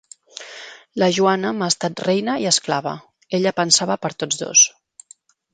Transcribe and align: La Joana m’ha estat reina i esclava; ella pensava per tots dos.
La 1.01 1.09
Joana 1.17 1.51
m’ha 1.57 1.67
estat 1.75 2.01
reina 2.07 2.39
i 2.45 2.49
esclava; 2.53 2.97
ella 3.41 3.55
pensava 3.63 4.03
per 4.07 4.13
tots 4.25 4.45
dos. 4.45 4.69